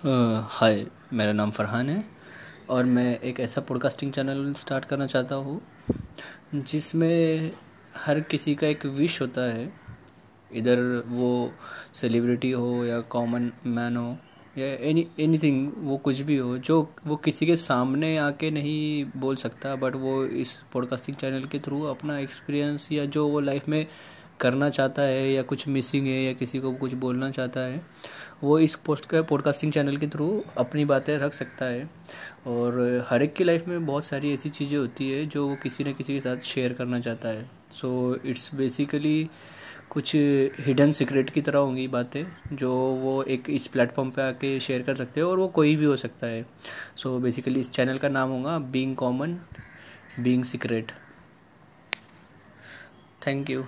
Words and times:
हाय, 0.00 0.84
मेरा 1.12 1.32
नाम 1.32 1.50
फरहान 1.50 1.88
है 1.90 2.04
और 2.70 2.84
मैं 2.84 3.18
एक 3.20 3.40
ऐसा 3.40 3.60
पॉडकास्टिंग 3.60 4.12
चैनल 4.12 4.52
स्टार्ट 4.56 4.84
करना 4.84 5.06
चाहता 5.06 5.34
हूँ, 5.34 5.60
जिसमें 6.54 7.50
हर 7.96 8.20
किसी 8.20 8.54
का 8.54 8.66
एक 8.66 8.86
विश 8.86 9.20
होता 9.20 9.42
है, 9.42 9.72
इधर 10.50 10.80
वो 11.06 11.52
सेलिब्रिटी 11.94 12.50
हो 12.50 12.84
या 12.84 13.00
कॉमन 13.10 13.50
मैन 13.66 13.96
हो 13.96 14.16
या 14.58 14.66
एनी 14.88 15.06
एनीथिंग 15.20 15.72
वो 15.78 15.96
कुछ 15.98 16.20
भी 16.20 16.36
हो, 16.36 16.56
जो 16.58 16.80
वो 17.06 17.16
किसी 17.16 17.46
के 17.46 17.56
सामने 17.56 18.16
आके 18.18 18.50
नहीं 18.50 19.04
बोल 19.16 19.36
सकता 19.36 19.74
बट 19.76 19.96
वो 19.96 20.24
इस 20.24 20.54
पॉडकास्टिंग 20.72 21.16
चैनल 21.16 21.44
के 21.44 21.58
थ्रू 21.58 21.82
अपना 21.86 22.18
एक्सपीरियंस 22.18 22.88
या 22.92 23.04
जो 23.04 23.26
वो 23.28 23.40
लाइफ 23.40 23.68
में 23.68 23.86
करना 24.40 24.68
चाहता 24.70 25.02
है 25.02 25.30
या 25.30 25.42
कुछ 25.42 25.66
मिसिंग 25.68 26.06
है 26.06 26.22
या 26.22 26.32
किसी 26.32 26.60
को 26.60 26.72
कुछ 26.72 26.94
बोलना 26.94 27.30
चाहता 27.30 27.60
है, 27.60 27.80
वो 28.42 28.58
इस 28.58 28.74
पोस्ट 28.86 29.06
का 29.06 29.22
पॉडकास्टिंग 29.22 29.72
चैनल 29.72 29.96
के 29.96 30.06
थ्रू 30.06 30.28
अपनी 30.58 30.84
बातें 30.84 31.16
रख 31.18 31.34
सकता 31.34 31.64
है। 31.64 31.88
और 32.46 33.06
हर 33.10 33.22
एक 33.22 33.34
की 33.34 33.44
लाइफ 33.44 33.68
में 33.68 33.86
बहुत 33.86 34.04
सारी 34.04 34.32
ऐसी 34.34 34.48
चीज़ें 34.50 34.78
होती 34.78 35.10
है 35.10 35.24
जो 35.26 35.46
वो 35.48 35.56
किसी 35.62 35.84
न 35.84 35.92
किसी 35.92 36.14
के 36.14 36.20
साथ 36.20 36.46
शेयर 36.46 36.72
करना 36.72 37.00
चाहता 37.00 37.28
है। 37.28 37.48
सो 37.72 38.18
इट्स 38.24 38.54
बेसिकली 38.54 39.28
कुछ 39.90 40.14
हिडन 40.14 40.92
सीक्रेट 40.92 41.30
की 41.30 41.40
तरह 41.40 41.58
होंगी 41.58 41.86
बातें 41.88 42.24
जो 42.52 42.72
वो 42.96 43.22
एक 43.24 43.50
इस 43.50 43.66
प्लेटफॉर्म 43.66 44.10
पे 44.10 44.22
आके 44.22 44.58
शेयर 44.60 44.82
कर 44.82 44.94
सकते 44.94 45.20
हैं 45.20 45.26
और 45.26 45.38
वो 45.38 45.48
कोई 45.48 45.76
भी 45.76 45.84
हो 45.84 45.96
सकता 45.96 46.26
है। 46.26 46.44
सो 46.96 47.16
so 47.16 47.22
बेसिकली 47.22 47.60
इस 47.60 47.70
चैनल 47.72 47.98
का 47.98 48.08
नाम 48.08 48.30
होगा 48.30 48.58
being 48.58 48.96
common 48.96 49.38
being 50.20 50.44
secret 50.44 50.92
thank 53.26 53.50
you 53.50 53.64